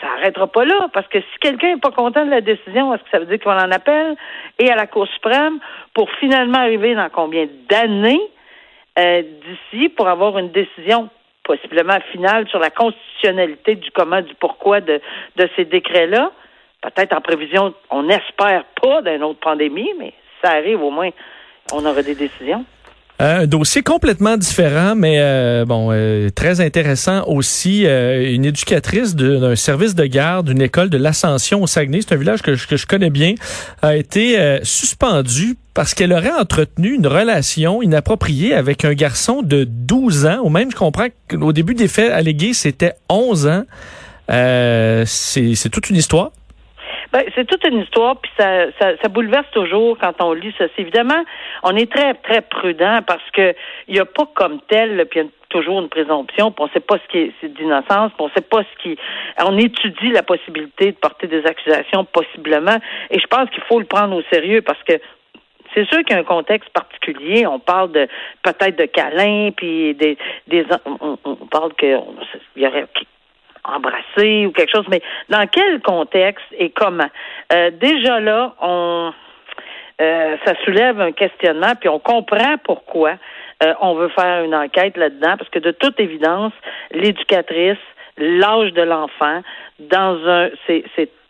ça 0.00 0.06
n'arrêtera 0.06 0.46
pas 0.46 0.64
là, 0.64 0.88
parce 0.92 1.08
que 1.08 1.20
si 1.20 1.38
quelqu'un 1.40 1.74
n'est 1.74 1.80
pas 1.80 1.90
content 1.90 2.24
de 2.24 2.30
la 2.30 2.40
décision, 2.40 2.94
est-ce 2.94 3.02
que 3.02 3.10
ça 3.10 3.18
veut 3.18 3.26
dire 3.26 3.40
qu'on 3.40 3.50
en 3.50 3.70
appelle 3.70 4.16
et 4.58 4.70
à 4.70 4.76
la 4.76 4.86
Cour 4.86 5.06
suprême 5.08 5.58
pour 5.94 6.10
finalement 6.20 6.58
arriver 6.58 6.94
dans 6.94 7.08
combien 7.10 7.46
d'années 7.68 8.20
euh, 8.98 9.22
d'ici 9.22 9.88
pour 9.88 10.08
avoir 10.08 10.38
une 10.38 10.50
décision 10.50 11.08
possiblement 11.44 11.98
finale 12.12 12.46
sur 12.48 12.58
la 12.58 12.70
constitutionnalité 12.70 13.76
du 13.76 13.90
comment, 13.90 14.20
du 14.20 14.34
pourquoi 14.34 14.80
de, 14.80 15.00
de 15.36 15.48
ces 15.56 15.64
décrets-là? 15.64 16.30
Peut-être 16.82 17.16
en 17.16 17.20
prévision, 17.20 17.74
on 17.90 18.04
n'espère 18.04 18.64
pas 18.80 19.02
d'une 19.02 19.24
autre 19.24 19.40
pandémie, 19.40 19.90
mais 19.98 20.12
ça 20.42 20.52
arrive 20.52 20.82
au 20.82 20.90
moins, 20.90 21.10
on 21.72 21.84
aura 21.84 22.02
des 22.02 22.14
décisions. 22.14 22.64
Un 23.20 23.48
dossier 23.48 23.82
complètement 23.82 24.36
différent, 24.36 24.94
mais 24.94 25.16
euh, 25.18 25.64
bon, 25.64 25.88
euh, 25.90 26.30
très 26.30 26.60
intéressant 26.60 27.24
aussi. 27.26 27.84
Euh, 27.84 28.32
une 28.32 28.44
éducatrice 28.44 29.16
d'un 29.16 29.56
service 29.56 29.96
de 29.96 30.04
garde 30.04 30.46
d'une 30.46 30.62
école 30.62 30.88
de 30.88 30.98
l'Ascension 30.98 31.60
au 31.60 31.66
Saguenay, 31.66 32.00
c'est 32.02 32.14
un 32.14 32.18
village 32.18 32.42
que, 32.42 32.52
que, 32.52 32.76
je 32.76 32.86
connais 32.86 33.10
bien, 33.10 33.34
a 33.82 33.96
été 33.96 34.58
suspendue 34.62 35.56
parce 35.74 35.94
qu'elle 35.94 36.12
aurait 36.12 36.32
entretenu 36.32 36.94
une 36.94 37.08
relation 37.08 37.82
inappropriée 37.82 38.54
avec 38.54 38.84
un 38.84 38.94
garçon 38.94 39.42
de 39.42 39.64
12 39.64 40.26
ans, 40.26 40.38
ou 40.44 40.48
même 40.48 40.70
je 40.70 40.76
comprends 40.76 41.08
qu'au 41.28 41.52
début 41.52 41.74
des 41.74 41.88
faits 41.88 42.12
allégués, 42.12 42.54
c'était 42.54 42.94
11 43.08 43.46
ans. 43.48 43.64
c'est 44.28 45.70
toute 45.72 45.90
une 45.90 45.96
histoire. 45.96 46.30
Ben, 47.12 47.24
c'est 47.34 47.46
toute 47.46 47.64
une 47.64 47.80
histoire, 47.80 48.20
puis 48.20 48.30
ça, 48.38 48.66
ça, 48.78 48.92
ça, 49.00 49.08
bouleverse 49.08 49.50
toujours 49.52 49.96
quand 49.98 50.20
on 50.20 50.34
lit 50.34 50.54
ça. 50.58 50.66
Évidemment, 50.76 51.24
on 51.62 51.74
est 51.74 51.90
très, 51.90 52.12
très 52.14 52.42
prudent 52.42 52.98
parce 53.06 53.30
que 53.32 53.54
il 53.86 53.94
n'y 53.94 54.00
a 54.00 54.04
pas 54.04 54.26
comme 54.34 54.60
tel, 54.68 55.06
puis 55.10 55.20
toujours 55.48 55.80
une 55.80 55.88
présomption, 55.88 56.50
puis 56.50 56.62
on 56.62 56.66
ne 56.66 56.72
sait 56.72 56.80
pas 56.80 56.98
ce 56.98 57.08
qui 57.10 57.18
est, 57.18 57.48
d'innocence, 57.48 58.12
puis 58.12 58.20
on 58.20 58.28
sait 58.30 58.42
pas 58.42 58.62
ce 58.62 58.82
qui... 58.82 58.98
On 59.42 59.56
étudie 59.56 60.10
la 60.10 60.22
possibilité 60.22 60.92
de 60.92 60.96
porter 60.96 61.26
des 61.26 61.46
accusations, 61.46 62.04
possiblement, 62.04 62.76
et 63.10 63.18
je 63.18 63.26
pense 63.26 63.48
qu'il 63.50 63.62
faut 63.62 63.80
le 63.80 63.86
prendre 63.86 64.14
au 64.14 64.22
sérieux 64.30 64.60
parce 64.60 64.82
que 64.82 65.00
c'est 65.74 65.86
sûr 65.88 65.98
qu'il 66.04 66.14
y 66.14 66.18
a 66.18 66.20
un 66.20 66.24
contexte 66.24 66.70
particulier. 66.70 67.46
On 67.46 67.58
parle 67.58 67.92
de 67.92 68.08
peut-être 68.42 68.78
de 68.78 68.86
câlins, 68.86 69.50
puis 69.56 69.94
des, 69.94 70.18
des 70.46 70.66
on, 70.84 71.18
on 71.24 71.34
parle 71.36 71.72
que 71.74 71.98
il 72.56 72.62
y 72.62 72.66
aurait 72.66 72.86
embrasser 73.68 74.46
ou 74.46 74.52
quelque 74.52 74.70
chose, 74.74 74.86
mais 74.88 75.02
dans 75.28 75.46
quel 75.46 75.80
contexte 75.80 76.46
et 76.56 76.70
comment? 76.70 77.10
Euh, 77.52 77.70
déjà 77.70 78.20
là, 78.20 78.54
on 78.60 79.12
euh, 80.00 80.36
ça 80.44 80.54
soulève 80.64 81.00
un 81.00 81.10
questionnement, 81.10 81.74
puis 81.78 81.88
on 81.88 81.98
comprend 81.98 82.56
pourquoi 82.62 83.14
euh, 83.64 83.74
on 83.80 83.94
veut 83.94 84.08
faire 84.10 84.44
une 84.44 84.54
enquête 84.54 84.96
là-dedans, 84.96 85.36
parce 85.36 85.50
que 85.50 85.58
de 85.58 85.72
toute 85.72 85.98
évidence, 85.98 86.52
l'éducatrice, 86.92 87.78
l'âge 88.16 88.72
de 88.74 88.82
l'enfant, 88.82 89.42
dans 89.80 90.16
un, 90.28 90.50
c'est, 90.66 90.84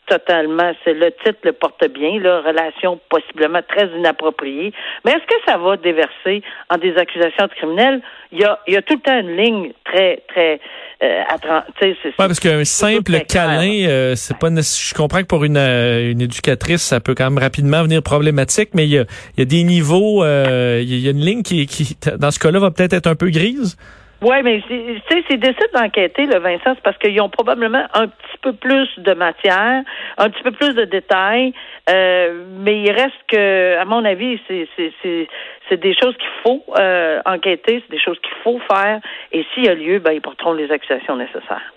totalement, 0.09 0.73
c'est 0.85 0.95
le 0.95 1.11
titre 1.25 1.39
le 1.45 1.53
porte 1.53 1.85
bien, 1.93 2.21
là, 2.21 2.41
relation 2.41 2.99
possiblement 3.09 3.61
très 3.69 3.87
inappropriée. 3.87 4.73
Mais 5.05 5.13
est-ce 5.13 5.27
que 5.27 5.41
ça 5.47 5.57
va 5.59 5.77
déverser 5.77 6.43
en 6.71 6.79
des 6.79 6.97
accusations 6.97 7.47
de 7.47 7.53
criminels? 7.55 8.01
Il 8.33 8.41
y 8.41 8.45
a, 8.45 8.59
il 8.67 8.75
y 8.75 8.77
a 8.77 8.83
tout 8.83 8.95
le 8.95 9.01
temps 9.01 9.19
une 9.19 9.37
ligne 9.37 9.73
très, 9.85 10.23
très, 10.29 10.61
euh, 11.03 11.23
ouais, 11.41 12.13
parce 12.19 12.41
qu'un 12.41 12.65
simple 12.65 13.21
câlin, 13.29 13.87
euh, 13.89 14.15
c'est 14.17 14.37
pas, 14.37 14.49
je 14.49 14.95
comprends 14.95 15.21
que 15.21 15.27
pour 15.27 15.45
une, 15.45 15.57
euh, 15.57 16.11
une 16.11 16.21
éducatrice, 16.21 16.83
ça 16.83 17.01
peut 17.01 17.15
quand 17.15 17.31
même 17.31 17.39
rapidement 17.39 17.83
venir 17.83 18.03
problématique, 18.03 18.71
mais 18.75 18.85
il 18.85 18.91
y 18.91 18.99
a, 18.99 19.05
il 19.37 19.41
y 19.41 19.43
a 19.43 19.45
des 19.45 19.63
niveaux, 19.63 20.25
euh, 20.25 20.81
il 20.83 20.99
y 20.99 21.07
a 21.07 21.13
une 21.13 21.25
ligne 21.25 21.43
qui, 21.43 21.67
qui, 21.67 21.97
dans 22.19 22.31
ce 22.31 22.39
cas-là, 22.39 22.59
va 22.59 22.71
peut-être 22.71 22.95
être 22.95 23.07
un 23.07 23.15
peu 23.15 23.31
grise? 23.31 23.77
Oui, 24.21 24.37
mais 24.43 24.61
tu 24.67 25.01
sais, 25.09 25.23
c'est 25.29 25.37
décident 25.37 25.67
d'enquêter, 25.75 26.27
le 26.27 26.41
Vincent, 26.41 26.75
c'est 26.75 26.83
parce 26.83 26.99
qu'ils 26.99 27.21
ont 27.21 27.29
probablement 27.29 27.85
un 27.95 28.09
petit 28.09 28.39
peu 28.43 28.53
plus 28.53 28.89
de 28.99 29.15
matière, 29.15 29.83
un 30.17 30.31
petit 30.31 30.43
peu 30.43 30.51
plus 30.51 30.75
de 30.75 30.85
détails, 30.85 31.53
euh, 31.89 32.43
mais 32.59 32.83
il 32.83 32.91
reste 32.91 33.15
que, 33.29 33.79
à 33.79 33.85
mon 33.85 34.05
avis, 34.05 34.41
c'est 34.49 35.31
des 35.71 35.95
choses 35.95 36.17
qu'il 36.17 36.29
faut 36.43 36.65
euh, 36.77 37.21
enquêter, 37.27 37.81
c'est 37.87 37.97
des 37.97 38.03
choses 38.03 38.19
qu'il 38.21 38.37
faut 38.43 38.61
faire, 38.69 39.01
et 39.31 39.47
s'il 39.55 39.67
y 39.67 39.69
a 39.69 39.75
lieu, 39.75 40.01
ben, 40.01 40.11
ils 40.11 40.21
porteront 40.21 40.53
les 40.53 40.69
accusations 40.73 41.17
nécessaires. 41.17 41.73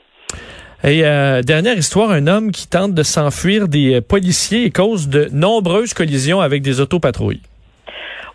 Et 0.83 1.05
euh, 1.05 1.43
dernière 1.43 1.77
histoire, 1.77 2.09
un 2.09 2.25
homme 2.25 2.51
qui 2.51 2.67
tente 2.67 2.95
de 2.95 3.03
s'enfuir 3.03 3.67
des 3.67 4.01
policiers 4.01 4.65
et 4.65 4.71
cause 4.71 5.09
de 5.09 5.27
nombreuses 5.31 5.93
collisions 5.93 6.41
avec 6.41 6.63
des 6.63 6.81
autopatrouilles. 6.81 7.41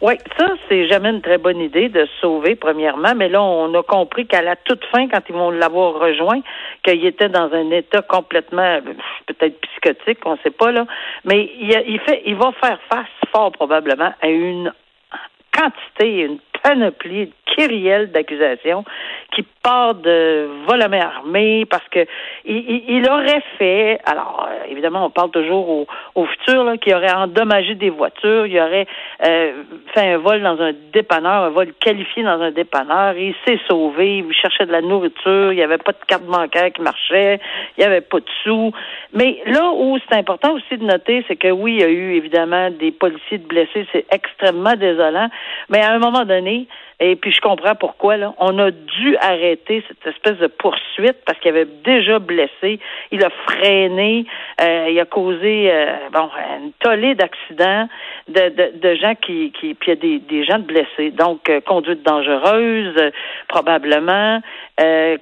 Oui, 0.02 0.14
ça, 0.38 0.48
c'est 0.68 0.88
jamais 0.88 1.08
une 1.08 1.22
très 1.22 1.38
bonne 1.38 1.60
idée 1.60 1.88
de 1.88 2.06
sauver, 2.20 2.54
premièrement, 2.54 3.14
mais 3.16 3.30
là, 3.30 3.42
on 3.42 3.72
a 3.74 3.82
compris 3.82 4.26
qu'à 4.26 4.42
la 4.42 4.54
toute 4.54 4.84
fin, 4.86 5.08
quand 5.08 5.22
ils 5.28 5.34
vont 5.34 5.50
l'avoir 5.50 5.94
rejoint, 5.94 6.40
qu'il 6.82 7.04
était 7.06 7.30
dans 7.30 7.50
un 7.52 7.70
état 7.70 8.02
complètement, 8.02 8.80
peut-être 9.26 9.58
psychotique, 9.60 10.18
on 10.26 10.32
ne 10.32 10.38
sait 10.44 10.50
pas, 10.50 10.70
là, 10.70 10.86
mais 11.24 11.50
il, 11.58 11.70
il, 11.88 12.00
fait, 12.00 12.22
il 12.26 12.36
va 12.36 12.52
faire 12.60 12.78
face 12.90 13.06
fort 13.32 13.52
probablement 13.52 14.12
à 14.20 14.28
une 14.28 14.70
quantité, 15.50 16.20
une 16.24 16.38
panoplie 16.62 17.32
kyrielle 17.46 18.10
d'accusations 18.10 18.84
qui 19.34 19.44
part 19.62 19.94
de 19.94 20.48
vol 20.68 20.80
à 20.82 20.88
main 20.88 21.00
armée 21.00 21.64
parce 21.66 21.86
que 21.90 22.06
il, 22.44 23.06
aurait 23.10 23.42
fait, 23.58 23.98
alors 24.04 24.48
euh, 24.48 24.70
évidemment 24.70 25.06
on 25.06 25.10
parle 25.10 25.30
toujours 25.30 25.68
au, 25.68 25.86
au 26.14 26.26
futur, 26.26 26.72
qu'il 26.80 26.94
aurait 26.94 27.12
endommagé 27.12 27.74
des 27.74 27.90
voitures, 27.90 28.46
il 28.46 28.58
aurait 28.58 28.86
euh, 29.24 29.62
fait 29.94 30.12
un 30.12 30.18
vol 30.18 30.42
dans 30.42 30.60
un 30.60 30.72
dépanneur, 30.92 31.44
un 31.44 31.50
vol 31.50 31.72
qualifié 31.80 32.22
dans 32.22 32.40
un 32.40 32.50
dépanneur, 32.50 33.16
il 33.16 33.34
s'est 33.46 33.60
sauvé, 33.68 34.18
il 34.18 34.34
cherchait 34.34 34.66
de 34.66 34.72
la 34.72 34.80
nourriture, 34.80 35.52
il 35.52 35.56
n'y 35.56 35.62
avait 35.62 35.78
pas 35.78 35.92
de 35.92 36.04
carte 36.06 36.24
bancaire 36.24 36.72
qui 36.72 36.82
marchait, 36.82 37.40
il 37.76 37.80
n'y 37.80 37.84
avait 37.84 38.00
pas 38.00 38.18
de 38.18 38.30
sous. 38.44 38.72
Mais 39.12 39.42
là 39.46 39.72
où 39.72 39.98
c'est 40.08 40.16
important 40.16 40.54
aussi 40.54 40.78
de 40.78 40.84
noter, 40.84 41.24
c'est 41.28 41.36
que 41.36 41.48
oui, 41.48 41.74
il 41.74 41.80
y 41.80 41.84
a 41.84 41.88
eu 41.88 42.14
évidemment 42.14 42.70
des 42.70 42.92
policiers 42.92 43.38
de 43.38 43.46
blessés, 43.46 43.86
c'est 43.92 44.06
extrêmement 44.10 44.74
désolant, 44.74 45.28
mais 45.68 45.80
à 45.80 45.92
un 45.92 45.98
moment 45.98 46.24
donné, 46.24 46.66
et 46.98 47.16
puis 47.16 47.30
je 47.30 47.40
comprends 47.40 47.74
pourquoi. 47.74 48.16
Là. 48.16 48.34
On 48.38 48.58
a 48.58 48.70
dû 48.70 49.16
arrêter 49.20 49.84
cette 49.86 50.06
espèce 50.06 50.38
de 50.38 50.46
poursuite 50.46 51.16
parce 51.26 51.38
qu'il 51.40 51.50
avait 51.50 51.68
déjà 51.84 52.18
blessé. 52.18 52.80
Il 53.10 53.22
a 53.22 53.30
freiné. 53.46 54.24
Euh, 54.62 54.88
il 54.90 54.98
a 54.98 55.04
causé 55.04 55.70
euh, 55.70 55.94
bon 56.12 56.30
une 56.58 56.72
tollée 56.80 57.14
d'accidents, 57.14 57.88
de, 58.28 58.48
de, 58.48 58.78
de, 58.78 58.94
gens 58.94 59.14
qui, 59.14 59.52
qui 59.52 59.74
puis 59.74 59.90
il 59.90 59.94
y 59.94 59.98
a 59.98 60.00
des, 60.00 60.18
des 60.20 60.44
gens 60.44 60.58
blessés. 60.58 61.10
Donc 61.10 61.50
euh, 61.50 61.60
conduite 61.60 62.02
dangereuse, 62.02 63.12
probablement, 63.48 64.40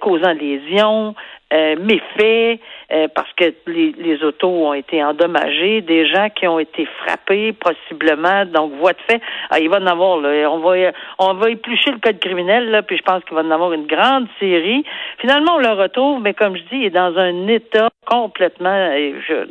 causant 0.00 0.32
lésions, 0.32 1.14
méfaits. 1.52 2.60
Euh, 2.92 3.08
parce 3.14 3.32
que 3.32 3.52
les, 3.66 3.92
les, 3.98 4.22
autos 4.22 4.48
ont 4.48 4.74
été 4.74 5.02
endommagées, 5.02 5.80
des 5.80 6.06
gens 6.06 6.28
qui 6.28 6.46
ont 6.46 6.58
été 6.58 6.86
frappés 7.02 7.52
possiblement, 7.52 8.44
donc 8.44 8.72
voie 8.74 8.92
de 8.92 9.00
fait. 9.08 9.22
Ah, 9.48 9.58
il 9.58 9.70
va 9.70 9.78
en 9.78 9.86
avoir, 9.86 10.18
là, 10.18 10.50
on 10.50 10.58
va 10.58 10.92
on 11.18 11.32
va 11.34 11.50
éplucher 11.50 11.92
le 11.92 11.98
code 11.98 12.20
criminel, 12.20 12.70
là, 12.70 12.82
puis 12.82 12.98
je 12.98 13.02
pense 13.02 13.24
qu'il 13.24 13.34
va 13.34 13.42
en 13.42 13.50
avoir 13.50 13.72
une 13.72 13.86
grande 13.86 14.26
série. 14.38 14.84
Finalement, 15.18 15.54
on 15.56 15.60
le 15.60 15.72
retrouve, 15.72 16.20
mais 16.20 16.34
comme 16.34 16.56
je 16.56 16.62
dis, 16.62 16.76
il 16.76 16.84
est 16.84 16.90
dans 16.90 17.16
un 17.16 17.48
état 17.48 17.88
complètement, 18.06 18.90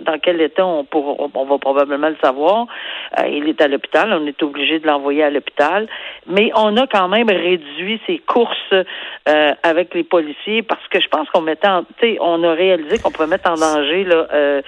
dans 0.06 0.20
quel 0.20 0.42
état 0.42 0.66
on, 0.66 0.84
pour, 0.84 1.30
on 1.34 1.46
va 1.46 1.58
probablement 1.58 2.10
le 2.10 2.18
savoir. 2.24 2.68
Euh, 3.20 3.28
il 3.28 3.48
est 3.48 3.62
à 3.62 3.68
l'hôpital, 3.68 4.14
on 4.14 4.26
est 4.26 4.42
obligé 4.44 4.80
de 4.80 4.88
l'envoyer 4.88 5.24
à 5.24 5.30
l'hôpital, 5.30 5.88
mais 6.28 6.52
on 6.56 6.76
a 6.78 6.88
quand 6.88 7.08
même 7.08 7.30
réduit 7.30 8.00
ses 8.08 8.20
courses 8.20 8.74
euh, 8.74 9.54
avec 9.64 9.94
les 9.94 10.04
policiers 10.04 10.64
parce 10.64 10.88
que 10.88 11.00
je 11.00 11.08
pense 11.08 11.30
qu'on 11.30 11.42
mettait, 11.42 11.68
en, 11.68 11.84
on 12.20 12.44
a 12.44 12.54
réalisé 12.54 13.00
qu'on 13.00 13.12
pouvait 13.12 13.28
mettre 13.28 13.50
en 13.50 13.56
danger 13.56 14.04
là, 14.04 14.28
euh, 14.34 14.62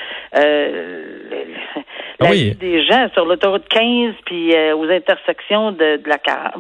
euh, 2.22 2.26
la 2.26 2.32
vie 2.32 2.56
des 2.56 2.86
gens 2.86 3.10
sur 3.14 3.26
l'autoroute 3.26 3.68
15 3.70 4.14
puis 4.26 4.56
euh, 4.56 4.76
aux 4.76 4.90
intersections 4.90 5.72
de, 5.72 5.98
de 5.98 6.10
la 6.10 6.18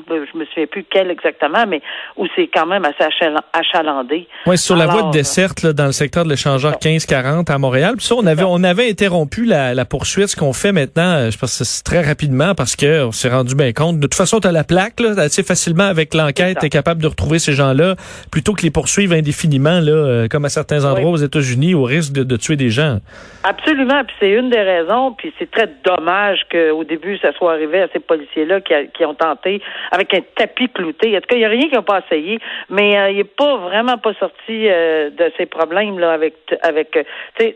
je 0.10 0.38
me 0.38 0.46
souviens 0.46 0.68
plus 0.68 0.84
quelle 0.84 1.12
exactement, 1.12 1.66
mais 1.68 1.82
où 2.18 2.28
c'est 2.36 2.48
quand 2.48 2.66
même 2.66 2.86
assez 2.86 3.10
achalandé. 3.54 4.28
Oui, 4.46 4.58
sur 4.58 4.76
la 4.76 4.88
voie 4.88 5.04
de 5.04 5.12
desserte 5.12 5.64
là, 5.64 5.74
dans 5.74 5.86
le 5.86 5.92
secteur 5.92 6.24
de 6.26 6.30
l'échangeur 6.30 6.72
1540 6.72 7.50
à 7.50 7.58
Montréal. 7.58 7.96
Puis 7.98 8.06
ça, 8.06 8.16
on 8.16 8.26
avait 8.26 8.44
on 8.44 8.64
avait 8.64 8.90
interrompu 8.90 9.46
la, 9.46 9.74
la 9.74 9.86
poursuite. 9.86 10.28
Ce 10.28 10.36
qu'on 10.36 10.54
fait 10.54 10.72
maintenant, 10.72 11.30
je 11.30 11.38
pense 11.38 11.58
que 11.58 11.64
c'est 11.64 11.84
très 11.84 12.02
rapidement 12.02 12.56
parce 12.56 12.76
que 12.76 13.06
on 13.06 13.12
s'est 13.12 13.30
rendu 13.30 13.56
bien 13.56 13.74
compte. 13.74 13.98
De 13.98 14.08
toute 14.08 14.16
façon, 14.16 14.40
tu 14.40 14.48
as 14.48 14.52
la 14.52 14.64
plaque 14.64 15.00
là, 15.00 15.12
assez 15.18 15.44
facilement 15.44 15.86
avec 15.86 16.14
l'enquête, 16.14 16.60
tu 16.60 16.66
es 16.66 16.70
capable 16.70 17.02
de 17.02 17.08
retrouver 17.08 17.40
ces 17.40 17.54
gens-là 17.54 17.96
plutôt 18.32 18.54
que 18.54 18.62
les 18.62 18.72
poursuivre 18.72 19.14
indéfiniment 19.14 19.80
là, 19.80 20.28
comme 20.30 20.46
à 20.46 20.50
certains 20.50 20.86
endroits 20.86 21.12
aux 21.12 21.18
États-Unis 21.18 21.76
au 21.76 21.84
risque 21.84 22.14
de, 22.14 22.38
tuer 22.38 22.56
des 22.56 22.70
gens. 22.70 23.00
Absolument, 23.44 24.04
puis 24.04 24.16
c'est 24.20 24.32
une 24.32 24.50
des 24.50 24.62
raisons, 24.62 25.14
puis 25.14 25.34
c'est 25.40 25.50
très 25.56 25.70
dommage 25.84 26.42
qu'au 26.52 26.84
début, 26.84 27.18
ça 27.18 27.32
soit 27.34 27.54
arrivé 27.54 27.82
à 27.82 27.88
ces 27.94 28.00
policiers-là 28.00 28.62
qui, 28.62 29.06
ont 29.06 29.14
tenté 29.14 29.62
avec 29.92 30.14
un 30.14 30.22
tapis 30.36 30.70
clouté. 30.70 31.16
En 31.16 31.22
tout 31.22 31.28
cas, 31.28 31.36
il 31.36 31.40
n'y 31.40 31.46
a 31.46 31.50
rien 31.50 31.68
qui 31.70 31.76
n'a 31.76 31.82
pas 31.82 32.02
essayé, 32.06 32.40
mais 32.70 32.98
euh, 32.98 33.10
il 33.12 33.18
n'est 33.18 33.24
pas 33.24 33.56
vraiment 33.58 33.98
pas 33.98 34.14
sorti 34.16 34.68
euh, 34.68 35.10
de 35.10 35.32
ces 35.38 35.46
problèmes-là 35.46 36.12
avec, 36.12 36.36
avec 36.62 36.98
euh, 36.98 37.04
tu, 37.40 37.56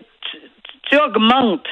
tu, 0.90 0.98
augmentes 0.98 1.68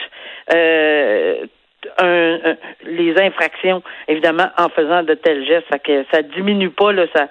les 2.85 3.15
infractions, 3.21 3.81
évidemment, 4.07 4.49
en 4.57 4.69
faisant 4.69 5.03
de 5.03 5.13
tels 5.13 5.45
gestes. 5.45 5.67
Ça, 5.71 5.79
que 5.79 6.05
ça 6.11 6.21
diminue 6.21 6.69
pas, 6.69 6.91
là, 6.91 7.05
ça, 7.15 7.27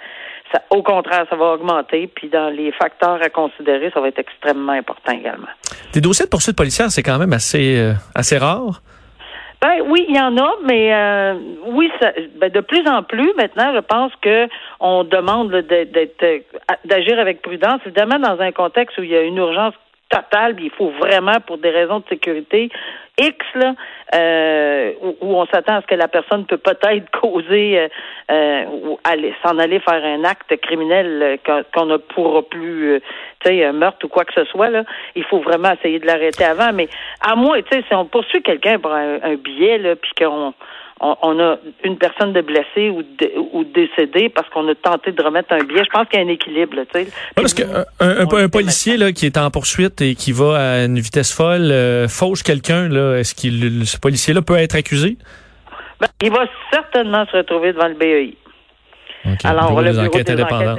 au 0.71 0.83
contraire, 0.83 1.27
ça 1.29 1.37
va 1.37 1.53
augmenter. 1.53 2.07
Puis 2.07 2.29
dans 2.29 2.49
les 2.49 2.73
facteurs 2.73 3.21
à 3.23 3.29
considérer, 3.29 3.91
ça 3.93 4.01
va 4.01 4.09
être 4.09 4.19
extrêmement 4.19 4.73
important 4.73 5.13
également. 5.13 5.49
Des 5.93 6.01
dossiers 6.01 6.27
de 6.27 6.31
poursuite 6.31 6.57
policière, 6.57 6.91
c'est 6.91 7.03
quand 7.03 7.19
même 7.19 7.33
assez, 7.33 7.79
euh, 7.79 7.93
assez 8.15 8.39
rare? 8.39 8.81
Ben 9.63 9.81
oui, 9.89 10.05
il 10.09 10.15
y 10.15 10.21
en 10.21 10.37
a, 10.37 10.51
mais 10.65 10.95
euh, 10.95 11.35
oui, 11.69 11.91
ça, 12.01 12.13
ben, 12.39 12.51
de 12.51 12.61
plus 12.61 12.87
en 12.87 13.03
plus 13.03 13.33
maintenant, 13.37 13.73
je 13.75 13.81
pense 13.81 14.13
que 14.21 14.49
on 14.81 15.03
demande 15.03 15.51
d'être 15.51 16.45
d'agir 16.85 17.19
avec 17.19 17.41
prudence, 17.41 17.81
évidemment 17.87 18.19
dans 18.19 18.39
un 18.39 18.53
contexte 18.53 18.99
où 18.99 19.03
il 19.03 19.11
y 19.11 19.17
a 19.17 19.23
une 19.23 19.39
urgence 19.39 19.73
totale, 20.09 20.57
il 20.61 20.71
faut 20.71 20.91
vraiment 20.91 21.41
pour 21.47 21.59
des 21.59 21.71
raisons 21.71 22.01
de 22.01 22.05
sécurité 22.09 22.71
X 23.19 23.39
là, 23.55 23.75
euh, 24.15 24.93
où, 25.01 25.35
on 25.35 25.47
s'attend 25.47 25.77
à 25.77 25.81
ce 25.81 25.87
que 25.87 25.95
la 25.95 26.09
personne 26.09 26.45
peut 26.45 26.59
peut-être 26.59 27.11
causer 27.19 27.79
euh, 27.79 27.89
euh, 28.31 28.65
ou 28.67 28.99
aller 29.05 29.35
s'en 29.43 29.59
aller 29.59 29.81
faire 29.81 30.05
un 30.05 30.25
acte 30.25 30.55
criminel 30.61 31.39
qu'on 31.73 31.87
ne 31.87 31.97
pourra 31.97 32.43
plus, 32.43 33.01
tu 33.41 33.49
sais, 33.49 33.65
un 33.65 33.73
meurtre 33.73 34.05
ou 34.05 34.09
quoi 34.09 34.25
que 34.25 34.35
ce 34.35 34.45
soit 34.45 34.69
là. 34.69 34.85
Il 35.15 35.25
faut 35.25 35.41
vraiment 35.41 35.73
essayer 35.73 35.99
de 35.99 36.07
l'arrêter 36.07 36.45
avant. 36.45 36.73
Mais 36.75 36.89
à 37.23 37.37
moins, 37.37 37.63
tu 37.63 37.69
sais, 37.73 37.85
si 37.89 37.95
on 37.95 38.05
poursuit 38.05 38.43
quelqu'un 38.43 38.79
pour 38.79 38.93
un, 38.93 39.19
un 39.23 39.35
billet 39.37 39.79
là, 39.79 39.97
puis 39.97 40.11
qu'on 40.19 40.53
on, 41.01 41.39
a 41.39 41.59
une 41.85 41.99
personne 41.99 42.33
de 42.33 42.41
blessée 42.41 42.89
ou, 42.89 43.03
ou 43.53 43.65
décédée 43.65 44.29
parce 44.31 44.49
qu'on 44.49 44.67
a 44.69 44.75
tenté 44.75 45.13
de 45.13 45.23
remettre 45.23 45.53
un 45.53 45.63
billet. 45.63 45.83
Je 45.85 45.91
pense 45.91 46.09
qu'il 46.09 46.19
y 46.19 46.23
a 46.23 46.27
un 46.27 46.29
équilibre. 46.29 46.77
Tu 46.95 47.05
sais. 47.05 47.09
parce 47.35 47.53
qu'un 47.53 47.85
un, 48.01 48.49
policier 48.49 48.97
là, 48.97 49.13
qui 49.13 49.27
est 49.27 49.37
en 49.37 49.51
poursuite 49.51 50.01
et 50.01 50.15
qui 50.15 50.33
va 50.33 50.57
à 50.59 50.85
une 50.85 50.99
vitesse 50.99 51.35
folle 51.35 51.71
euh, 51.71 52.09
fauche 52.09 52.43
quelqu'un, 52.43 52.89
là, 52.89 53.17
est-ce 53.17 53.35
qu'il 53.35 53.87
ce 53.87 53.99
policier-là 53.99 54.41
peut 54.41 54.57
être 54.57 54.75
accusé? 54.75 55.19
Ben, 56.01 56.09
il 56.23 56.31
va 56.31 56.47
certainement 56.73 57.27
se 57.27 57.37
retrouver 57.37 57.73
devant 57.73 57.89
le 57.89 57.95
BEI. 57.95 58.37
Alors, 59.45 59.73
on 59.73 59.75
va 59.75 59.83
le 59.83 59.93
bureau 59.93 60.03
des 60.03 60.09
enquêtes 60.09 60.31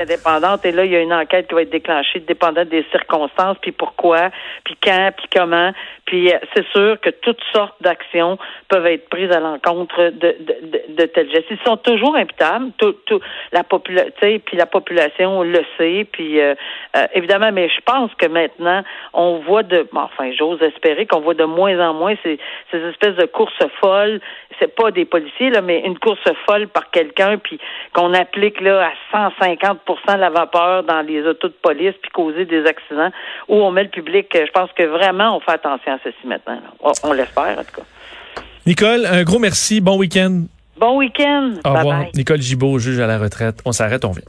indépendantes. 0.01 0.65
Et 0.65 0.71
là, 0.71 0.85
il 0.85 0.91
y 0.91 0.95
a 0.95 1.01
une 1.01 1.13
enquête 1.13 1.47
qui 1.47 1.55
va 1.55 1.63
être 1.63 1.71
déclenchée 1.71 2.19
dépendant 2.21 2.65
des 2.65 2.85
circonstances, 2.91 3.57
puis 3.61 3.71
pourquoi, 3.71 4.29
puis 4.63 4.75
quand, 4.81 5.11
puis 5.17 5.27
comment. 5.35 5.71
Puis 6.07 6.33
euh, 6.33 6.37
c'est 6.55 6.65
sûr 6.69 6.99
que 7.01 7.09
toutes 7.09 7.41
sortes 7.53 7.75
d'actions 7.81 8.39
peuvent 8.69 8.85
être 8.87 9.07
prises 9.09 9.31
à 9.31 9.39
l'encontre 9.39 10.09
de, 10.09 10.35
de, 10.39 10.95
de, 10.95 11.05
tels 11.05 11.29
gestes. 11.29 11.47
Ils 11.51 11.59
sont 11.65 11.77
toujours 11.77 12.15
imputables. 12.15 12.71
Tout, 12.77 12.95
tout, 13.05 13.19
la 13.51 13.63
population, 13.63 14.39
puis 14.45 14.57
la 14.57 14.65
population 14.65 15.43
le 15.43 15.59
sait. 15.77 16.07
Puis 16.09 16.39
euh, 16.39 16.55
euh, 16.95 17.07
évidemment, 17.13 17.51
mais 17.51 17.69
je 17.69 17.81
pense 17.85 18.09
que 18.15 18.25
maintenant, 18.25 18.83
on 19.13 19.39
voit 19.39 19.63
de, 19.63 19.85
enfin, 19.93 20.31
j'ose 20.31 20.61
espérer 20.61 21.05
qu'on 21.05 21.19
voit 21.19 21.33
de 21.33 21.43
moins 21.43 21.77
en 21.79 21.93
moins 21.93 22.15
ces, 22.23 22.39
ces 22.71 22.77
espèces 22.77 23.15
de 23.15 23.25
courses 23.25 23.67
folles. 23.81 24.21
C'est 24.59 24.73
pas 24.73 24.91
des 24.91 25.05
policiers 25.05 25.49
là, 25.49 25.61
mais 25.61 25.81
une 25.81 25.99
course 25.99 26.23
folle 26.47 26.67
par 26.69 26.89
quelqu'un, 26.89 27.37
puis 27.37 27.59
qu'on 27.93 28.13
applique 28.13 28.61
là 28.61 28.91
à 29.13 29.29
150% 29.41 30.17
la 30.17 30.29
vapeur 30.29 30.83
dans 30.83 31.01
les 31.01 31.21
autos 31.27 31.49
de 31.49 31.53
police, 31.61 31.93
puis 32.01 32.11
causer 32.11 32.45
des 32.45 32.65
accidents, 32.65 33.11
où 33.49 33.55
on 33.55 33.71
met 33.71 33.83
le 33.83 33.89
public. 33.89 34.27
Je 34.33 34.51
pense 34.51 34.71
que 34.71 34.83
vraiment, 34.83 35.35
on 35.35 35.41
fait 35.41 35.51
attention 35.51 35.96
ceci 36.03 36.25
maintenant. 36.25 36.59
On, 37.03 37.13
l'espère, 37.13 37.59
en 37.59 37.63
tout 37.63 37.81
cas. 37.81 38.43
Nicole, 38.65 39.05
un 39.05 39.23
gros 39.23 39.39
merci. 39.39 39.81
Bon 39.81 39.97
week-end. 39.97 40.43
Bon 40.79 40.97
week-end. 40.97 41.53
Au 41.65 41.73
revoir. 41.73 42.05
Nicole 42.13 42.41
Gibault, 42.41 42.79
juge 42.79 42.99
à 42.99 43.07
la 43.07 43.17
retraite. 43.17 43.59
On 43.65 43.71
s'arrête, 43.71 44.05
on 44.05 44.11
vient. 44.11 44.23